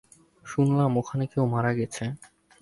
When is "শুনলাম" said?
0.45-0.91